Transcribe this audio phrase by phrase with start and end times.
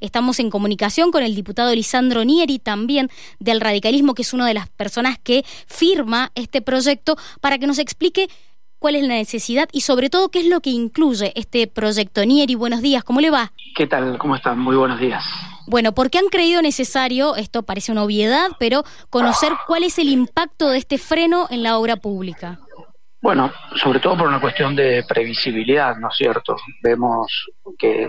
[0.00, 3.08] estamos en comunicación con el diputado Lisandro Nieri, también
[3.38, 7.78] del radicalismo, que es una de las personas que firma este proyecto, para que nos
[7.78, 8.28] explique
[8.78, 12.24] cuál es la necesidad y sobre todo qué es lo que incluye este proyecto.
[12.24, 13.52] Nieri, buenos días, ¿cómo le va?
[13.76, 14.18] ¿Qué tal?
[14.18, 14.58] ¿Cómo están?
[14.58, 15.22] Muy buenos días.
[15.66, 20.08] Bueno, ¿por qué han creído necesario, esto parece una obviedad, pero conocer cuál es el
[20.08, 22.58] impacto de este freno en la obra pública?
[23.22, 26.56] Bueno, sobre todo por una cuestión de previsibilidad, ¿no es cierto?
[26.82, 27.30] Vemos
[27.78, 28.08] que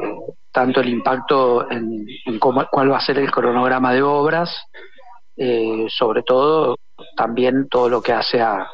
[0.51, 2.05] tanto el impacto en,
[2.39, 4.55] cómo, cuál va a ser el cronograma de obras,
[5.35, 6.77] eh, sobre todo
[7.15, 8.69] también todo lo que hace a,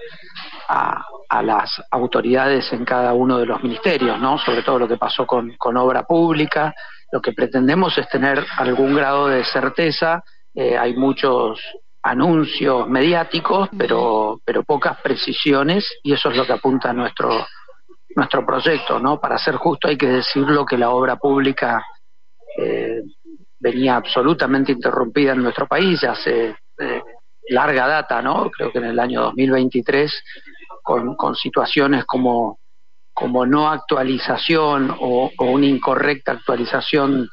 [0.67, 4.38] a, las autoridades en cada uno de los ministerios, ¿no?
[4.38, 6.73] Sobre todo lo que pasó con, con obra pública.
[7.11, 10.23] Lo que pretendemos es tener algún grado de certeza.
[10.53, 11.59] Eh, hay muchos
[12.02, 17.45] anuncios mediáticos, pero, pero pocas precisiones, y eso es lo que apunta nuestro,
[18.17, 19.20] nuestro proyecto, ¿no?
[19.20, 21.85] Para ser justo hay que decirlo que la obra pública
[22.58, 23.03] eh,
[23.59, 27.02] venía absolutamente interrumpida en nuestro país hace eh,
[27.50, 28.50] larga data, ¿no?
[28.50, 30.23] Creo que en el año 2023
[30.81, 32.58] con, situaciones como,
[33.14, 37.30] como no actualización o, una incorrecta actualización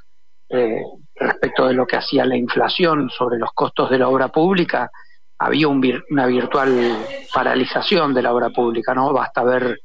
[0.51, 0.83] eh,
[1.15, 4.91] respecto de lo que hacía la inflación sobre los costos de la obra pública,
[5.39, 6.99] había una virtual
[7.33, 9.15] paralización de la obra pública, ¿no?
[9.15, 9.79] Basta ver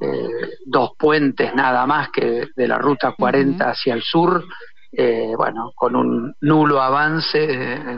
[0.00, 4.44] eh, dos puentes nada más que de la ruta 40 hacia el sur,
[4.92, 7.88] eh, bueno, con un nulo avance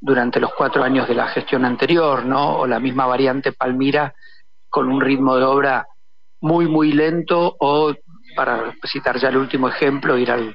[0.00, 2.58] durante los cuatro años de la gestión anterior, ¿no?
[2.58, 4.14] O la misma variante Palmira
[4.68, 5.86] con un ritmo de obra
[6.40, 7.94] muy, muy lento o,
[8.36, 10.54] para citar ya el último ejemplo, ir al,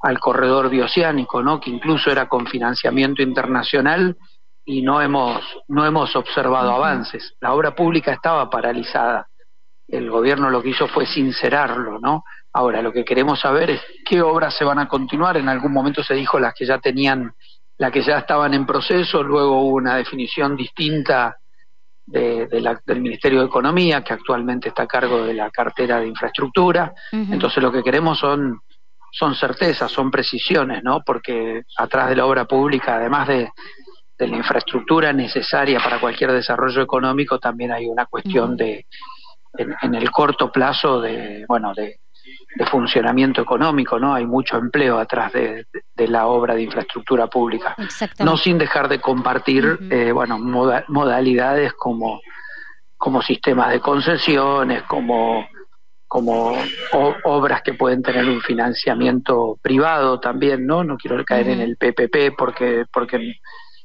[0.00, 1.60] al corredor bioceánico, ¿no?
[1.60, 4.16] que incluso era con financiamiento internacional
[4.64, 7.34] y no hemos, no hemos observado avances.
[7.40, 9.26] La obra pública estaba paralizada.
[9.90, 12.24] El gobierno lo que hizo fue sincerarlo, ¿no?
[12.52, 15.36] Ahora, lo que queremos saber es qué obras se van a continuar.
[15.36, 17.32] En algún momento se dijo las que ya tenían,
[17.78, 21.36] las que ya estaban en proceso, luego hubo una definición distinta
[22.06, 22.46] de,
[22.84, 26.92] del Ministerio de Economía, que actualmente está a cargo de la cartera de infraestructura.
[27.12, 28.60] Entonces lo que queremos son,
[29.12, 31.02] son certezas, son precisiones, ¿no?
[31.04, 33.50] Porque atrás de la obra pública, además de,
[34.18, 38.86] de la infraestructura necesaria para cualquier desarrollo económico, también hay una cuestión de,
[39.56, 42.00] en, en, el corto plazo, de, bueno, de,
[42.54, 44.14] de funcionamiento económico, ¿no?
[44.14, 45.66] Hay mucho empleo atrás de,
[45.96, 47.76] la obra de infraestructura pública.
[48.20, 52.20] No sin dejar de compartir, eh, bueno, modalidades como,
[52.96, 55.46] como sistemas de concesiones, como,
[56.08, 56.56] como
[57.24, 60.82] obras que pueden tener un financiamiento privado también, ¿no?
[60.82, 63.36] No quiero caer en el PPP porque, porque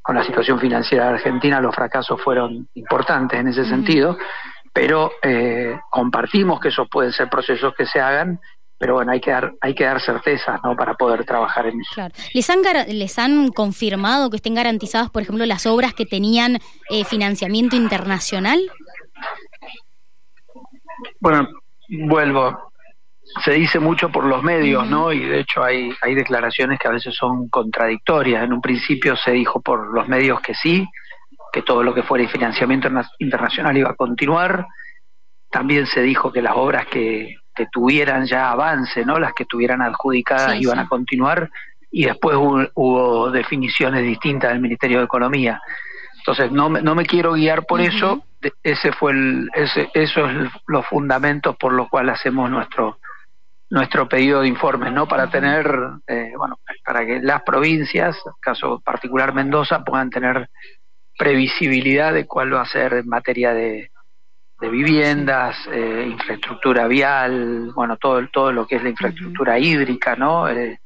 [0.02, 4.18] con la situación financiera de Argentina los fracasos fueron importantes en ese sentido
[4.75, 8.41] pero eh, compartimos que esos pueden ser procesos que se hagan
[8.78, 10.75] pero bueno, hay que dar, hay que dar certezas ¿no?
[10.75, 11.91] para poder trabajar en eso.
[11.94, 12.13] Claro.
[12.34, 12.59] ¿Les, han,
[12.90, 16.59] ¿Les han confirmado que estén garantizadas, por ejemplo, las obras que tenían
[16.90, 18.59] eh, financiamiento internacional?
[21.22, 21.47] Bueno,
[21.88, 22.74] vuelvo.
[23.46, 25.13] Se dice mucho por los medios, ¿no?
[25.13, 28.44] Y de hecho hay, hay declaraciones que a veces son contradictorias.
[28.44, 30.86] En un principio se dijo por los medios que sí,
[31.56, 34.68] que todo lo que fuera financiamiento internacional iba a continuar.
[35.50, 37.38] También se dijo que las obras que,
[37.72, 39.18] tuvieran ya avance, ¿no?
[39.18, 41.50] las que tuvieran adjudicadas iban a continuar
[41.90, 45.62] y después hubo, definiciones distintas del Ministerio de Economía.
[46.18, 48.26] Entonces no, no me quiero guiar por eso,
[48.62, 53.00] ese fue el, ese, esos es los fundamentos por los cuales hacemos nuestro
[53.70, 55.08] nuestro pedido de informes, ¿no?
[55.08, 55.66] Para tener,
[56.08, 60.50] eh, bueno, para que las provincias, caso particular Mendoza, puedan tener
[61.18, 63.92] previsibilidad de cuál va a ser en materia de,
[64.59, 70.48] de viviendas, eh, infraestructura vial, bueno, todo, todo lo que es la infraestructura hídrica, ¿no?
[70.48, 70.80] Eh,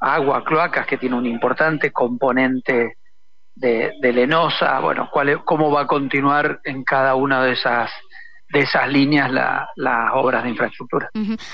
[0.00, 2.98] agua, cloacas, que tiene un importante componente
[3.54, 7.90] de, de lenosa, bueno, cuál, cómo va a continuar en cada una de esas
[8.54, 11.10] de esas líneas las obras de infraestructura.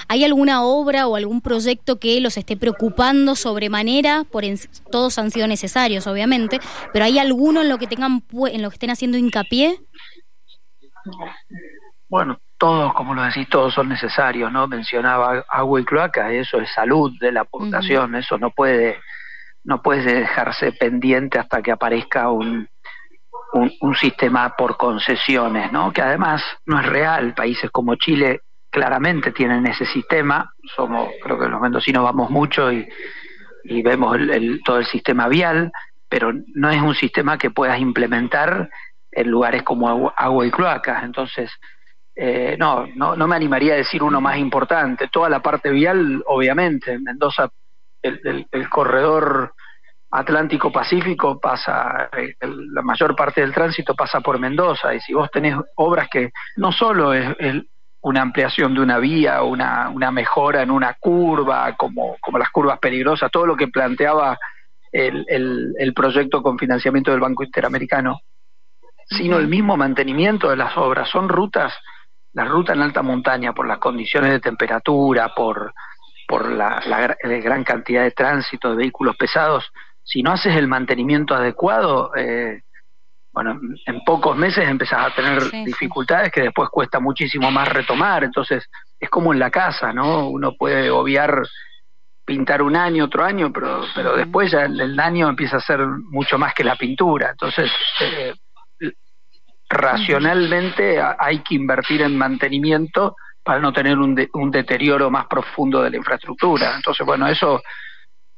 [0.07, 4.25] ¿Hay alguna obra o algún proyecto que los esté preocupando sobremanera?
[4.31, 4.45] Por
[4.91, 6.61] todos han sido necesarios, obviamente,
[6.93, 9.79] pero ¿hay alguno en lo que tengan en lo que estén haciendo hincapié?
[12.09, 14.69] Bueno, todos, como lo decís, todos son necesarios, ¿no?
[14.69, 19.01] Mencionaba agua y cloaca, eso es salud de la población, eso no puede
[19.65, 22.69] no puede dejarse pendiente hasta que aparezca un
[23.53, 25.93] un, sistema por concesiones, ¿no?
[25.93, 27.35] que además no es real.
[27.35, 30.53] Países como Chile claramente tienen ese sistema.
[30.77, 32.89] Somos, creo que los mendocinos vamos mucho y,
[33.63, 34.17] vemos
[34.65, 35.71] todo el sistema vial,
[36.09, 38.71] pero no es un sistema que puedas implementar
[39.13, 41.05] en lugares como agua, y cloacas.
[41.05, 41.51] Entonces,
[42.17, 45.09] eh, no, no, no me animaría a decir uno más importante.
[45.09, 47.51] Toda la parte vial, obviamente, Mendoza
[48.03, 49.55] el, corredor
[50.13, 52.11] Atlántico-Pacífico pasa,
[52.41, 56.73] la mayor parte del tránsito pasa por Mendoza, y si vos tenés obras que no
[56.73, 57.37] solo es,
[58.03, 62.79] una ampliación de una vía, una, una mejora en una curva, como, como las curvas
[62.79, 64.39] peligrosas, todo lo que planteaba
[64.91, 65.25] el,
[65.79, 68.21] el, proyecto con financiamiento del Banco Interamericano,
[69.07, 71.09] sino el mismo mantenimiento de las obras.
[71.09, 71.75] Son rutas,
[72.33, 75.75] la ruta en alta montaña, por las condiciones de temperatura, por,
[76.27, 79.71] por la, la, gran cantidad de tránsito de vehículos pesados,
[80.11, 82.63] si no haces el mantenimiento adecuado, eh,
[83.33, 88.25] bueno, en pocos meses empezás a tener dificultades que después cuesta muchísimo más retomar.
[88.25, 88.69] Entonces,
[88.99, 90.29] es como en la casa, ¿no?
[90.29, 91.47] Uno puede obviar
[92.25, 96.39] pintar un año, otro año, pero, pero después ya el, daño empieza a ser mucho
[96.39, 97.31] más que la pintura.
[97.31, 97.71] Entonces,
[98.01, 98.35] eh,
[99.69, 103.15] racionalmente hay que invertir en mantenimiento
[103.45, 106.75] para no tener un, un deterioro más profundo de la infraestructura.
[106.75, 107.63] Entonces, bueno, eso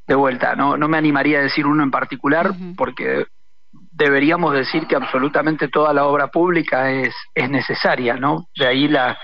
[0.07, 3.27] de vuelta, no, no me animaría a decir uno en particular porque
[3.91, 8.49] deberíamos decir que absolutamente toda la obra pública es, es necesaria, ¿no?
[8.57, 9.19] De ahí la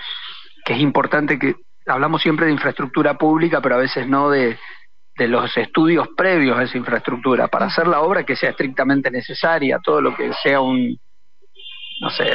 [0.63, 1.55] que es importante que
[1.85, 4.57] hablamos siempre de infraestructura pública, pero a veces no de,
[5.17, 9.79] de los estudios previos a esa infraestructura, para hacer la obra que sea estrictamente necesaria,
[9.83, 10.97] todo lo que sea un,
[12.01, 12.25] no sé,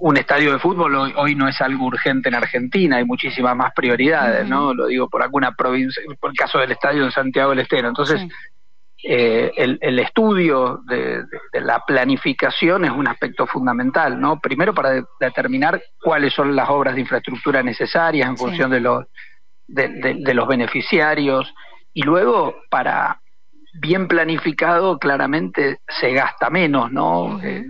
[0.00, 4.48] un estadio de fútbol hoy, no es algo urgente en Argentina, hay muchísimas más prioridades,
[4.48, 4.74] ¿no?
[4.74, 7.88] Lo digo por alguna provincia, por el caso del estadio de Santiago del Estero.
[7.88, 8.22] Entonces,
[9.02, 14.38] eh, el, estudio de, la planificación es un aspecto fundamental, ¿no?
[14.40, 19.06] Primero para determinar cuáles son las obras de infraestructura necesarias en función de los
[19.66, 21.52] de, los beneficiarios
[21.94, 23.20] y luego para
[23.80, 27.40] bien planificado claramente se gasta menos, ¿no?
[27.42, 27.64] Eh,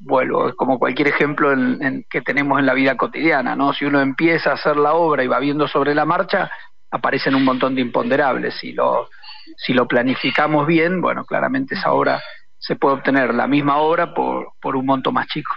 [0.00, 3.72] vuelvo, es como cualquier ejemplo en, que tenemos en la vida cotidiana, ¿no?
[3.72, 6.50] Si uno empieza a hacer la obra y va viendo sobre la marcha,
[6.90, 8.54] aparecen un montón de imponderables.
[8.54, 9.08] Si lo,
[9.56, 12.22] si lo planificamos bien, bueno, claramente esa obra
[12.60, 15.50] se puede obtener la misma obra por, por un monto más chico.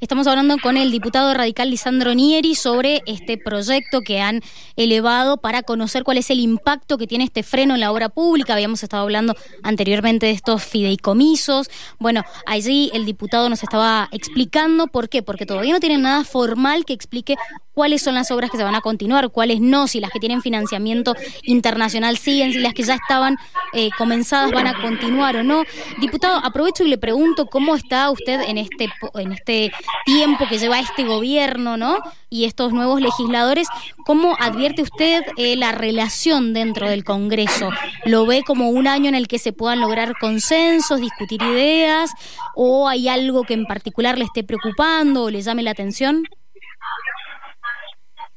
[0.00, 4.40] Estamos hablando con el diputado radical Lisandro Nieri sobre este proyecto que han
[4.74, 8.54] elevado para conocer cuál es el impacto que tiene este freno en la obra pública.
[8.54, 11.70] Habíamos estado hablando anteriormente de estos fideicomisos.
[11.98, 16.86] Bueno, allí el diputado nos estaba explicando por qué, porque todavía no tienen nada formal
[16.86, 17.36] que explique
[17.76, 20.40] cuáles son las obras que se van a continuar, cuáles no, si las que tienen
[20.40, 23.36] financiamiento internacional siguen, si las que ya estaban
[23.74, 25.62] eh, comenzadas van a continuar o no.
[26.00, 29.72] Diputado, aprovecho y le pregunto cómo está usted en este, en este
[30.06, 31.98] tiempo que lleva este gobierno, ¿no?
[32.30, 33.68] Y estos nuevos legisladores,
[34.06, 37.68] ¿cómo advierte usted eh, la relación dentro del Congreso?
[38.06, 42.10] ¿Lo ve como un año en el que se puedan lograr consensos, discutir ideas,
[42.54, 46.22] o hay algo que en particular le esté preocupando o le llame la atención?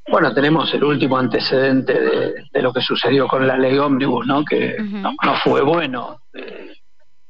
[0.09, 1.93] Bueno, tenemos el último antecedente
[2.51, 4.43] de, lo que sucedió con la ley ómnibus, ¿no?
[4.43, 6.21] Que no, fue bueno.
[6.33, 6.73] Eh,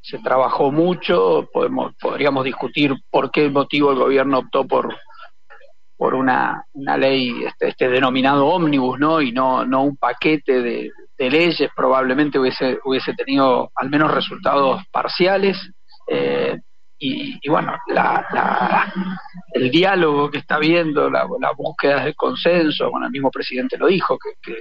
[0.01, 4.95] se trabajó mucho, podemos, podríamos discutir por qué motivo el gobierno optó por
[5.99, 9.21] por una, una ley este, este denominado ómnibus, ¿no?
[9.21, 15.57] Y no, no un paquete de, leyes, probablemente hubiese, hubiese tenido al menos resultados parciales.
[16.07, 16.57] Eh,
[17.01, 18.93] y, bueno, la,
[19.53, 21.25] el diálogo que está habiendo, la,
[21.55, 24.53] búsqueda de consenso, bueno, el mismo presidente lo dijo, que,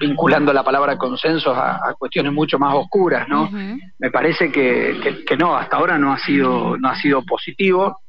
[0.00, 3.48] vinculando la palabra consenso a, cuestiones mucho más oscuras, ¿no?
[3.98, 8.00] Me parece que, que, no, hasta ahora no ha sido, no ha sido positivo.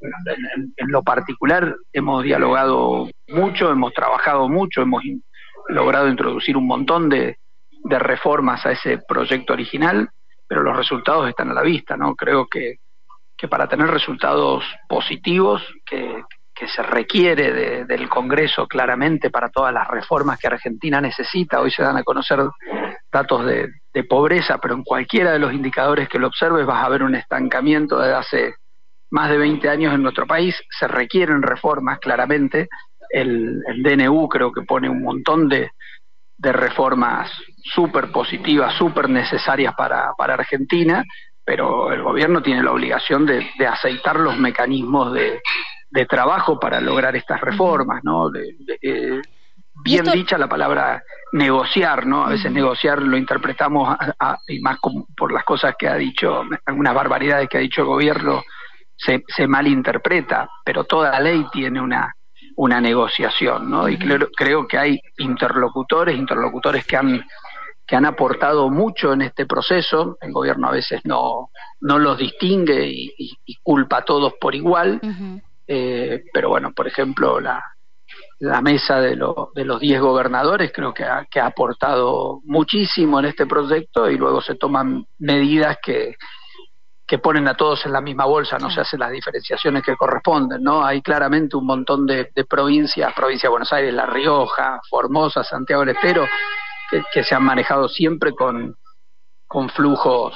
[0.76, 5.04] En, lo particular hemos dialogado mucho, hemos trabajado mucho, hemos
[5.70, 7.38] logrado introducir un montón de,
[7.84, 10.10] de reformas a ese proyecto original
[10.54, 12.14] pero los resultados están a la vista, ¿no?
[12.14, 12.76] Creo que,
[13.36, 16.24] que para tener resultados positivos, que,
[16.68, 21.98] se requiere del Congreso claramente para todas las reformas que Argentina necesita, hoy se dan
[21.98, 22.40] a conocer
[23.12, 26.90] datos de, de pobreza, pero en cualquiera de los indicadores que lo observes vas a
[26.90, 28.56] ver un estancamiento desde hace
[29.10, 32.70] más de 20 años en nuestro país, se requieren reformas claramente,
[33.10, 35.72] el, el DNU creo que pone un montón de,
[36.44, 37.32] de reformas
[37.74, 41.04] súper positivas, súper necesarias para, para Argentina,
[41.46, 45.42] pero el gobierno tiene la obligación de, aceitar los mecanismos de,
[45.90, 48.30] de, trabajo para lograr estas reformas, ¿no?
[48.36, 49.22] Eh,
[49.86, 52.26] bien dicha la palabra negociar, ¿no?
[52.26, 53.98] A veces negociar lo interpretamos
[54.48, 54.80] y más
[55.16, 58.44] por las cosas que ha dicho, algunas barbaridades que ha dicho el gobierno,
[58.98, 62.14] se, se malinterpreta, pero toda ley tiene una,
[62.56, 63.88] una negociación, ¿no?
[63.90, 67.24] Y creo, creo que hay interlocutores, interlocutores que han
[67.86, 70.18] que han aportado mucho en este proceso.
[70.22, 71.50] El gobierno a veces no,
[71.82, 75.02] no los distingue y, culpa a todos por igual.
[75.68, 77.62] Eh, pero bueno, por ejemplo, la,
[78.40, 79.18] la mesa de,
[79.56, 84.18] de los 10 gobernadores creo que ha, que ha aportado muchísimo en este proyecto y
[84.18, 86.16] luego se toman medidas que,
[87.14, 90.64] que ponen a todos en la misma bolsa, no se hacen las diferenciaciones que corresponden,
[90.64, 90.84] ¿no?
[90.84, 95.96] Hay claramente un montón de, provincias, provincia de Buenos Aires, La Rioja, Formosa, Santiago del
[95.96, 96.26] Estero,
[97.14, 98.76] que, se han manejado siempre con,
[99.46, 100.36] con flujos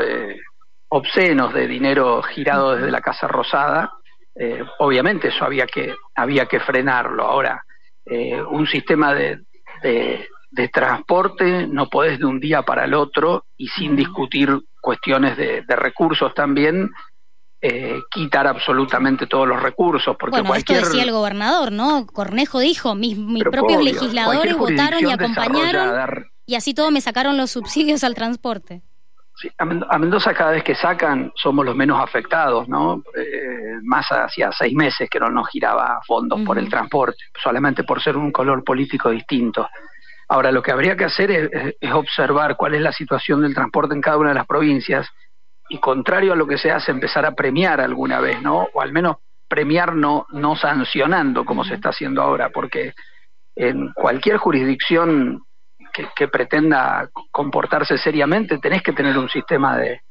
[0.00, 0.40] eh,
[0.88, 3.92] obscenos de dinero girado desde la Casa Rosada.
[4.34, 7.22] Eh, obviamente eso había que, había que frenarlo.
[7.22, 7.62] Ahora,
[8.04, 9.42] eh, un sistema de,
[9.80, 15.64] de, transporte no podés de un día para el otro y sin discutir cuestiones de,
[15.66, 16.92] recursos también,
[17.60, 20.16] eh, quitar absolutamente todos los recursos.
[20.16, 22.06] Porque bueno, esto decía el gobernador, ¿no?
[22.06, 27.50] Cornejo dijo, mis, mis propios legisladores votaron y acompañaron y así todo me sacaron los
[27.50, 28.82] subsidios al transporte.
[29.34, 33.02] Sí, a Mendoza cada vez que sacan somos los menos afectados, ¿no?
[33.16, 38.00] Eh, más hacia seis meses que no nos giraba fondos por el transporte, solamente por
[38.00, 39.68] ser un color político distinto.
[40.28, 44.00] Ahora, lo que habría que hacer es, observar cuál es la situación del transporte en
[44.00, 45.08] cada una de las provincias
[45.68, 48.68] y, contrario a lo que se hace, empezar a premiar alguna vez, ¿no?
[48.74, 49.16] O al menos
[49.48, 52.92] premiar no, no sancionando como se está haciendo ahora, porque
[53.54, 55.42] en cualquier jurisdicción
[56.14, 60.02] que, pretenda comportarse seriamente tenés que tener un sistema de,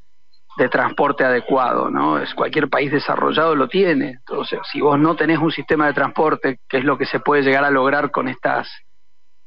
[0.58, 2.18] de transporte adecuado, ¿no?
[2.20, 4.12] Es cualquier país desarrollado lo tiene.
[4.12, 7.44] Entonces, si vos no tenés un sistema de transporte, que es lo que se puede
[7.44, 8.68] llegar a lograr con estas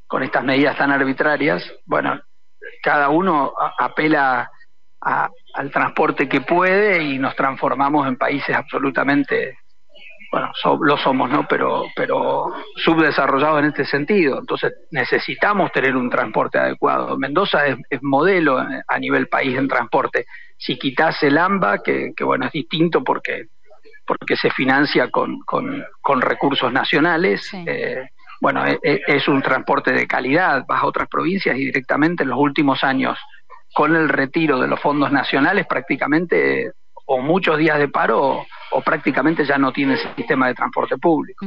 [0.09, 2.19] con estas medidas tan arbitrarias, bueno,
[2.83, 4.51] cada uno apela
[5.01, 9.59] al transporte que puede y nos transformamos en países absolutamente,
[10.33, 10.51] bueno,
[10.81, 11.47] lo somos, ¿no?
[11.47, 14.39] Pero, pero subdesarrollados en este sentido.
[14.41, 17.17] Entonces necesitamos tener un transporte adecuado.
[17.17, 20.27] Mendoza es, modelo a nivel país en transporte.
[20.57, 23.47] Si quitas el AMBA, que, bueno, es distinto porque
[24.07, 25.85] porque se financia con, con,
[26.23, 28.09] recursos nacionales, eh,
[28.41, 32.31] bueno, e, e, es, un transporte de calidad, vas a otras provincias y directamente en
[32.31, 33.19] los últimos años,
[33.73, 36.73] con el retiro de los fondos nacionales, prácticamente
[37.11, 41.47] o muchos días de paro o, prácticamente ya no tiene sistema de transporte público.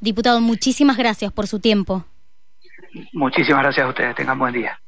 [0.00, 2.04] Diputado, muchísimas gracias por su tiempo.
[3.12, 4.78] Muchísimas gracias a ustedes, tengan buen día.